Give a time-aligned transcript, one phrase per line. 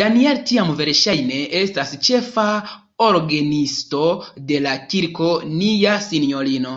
[0.00, 2.44] Daniel tiam verŝajne estis ĉefa
[3.06, 4.04] orgenisto
[4.52, 6.76] de la Kirko Nia Sinjorino.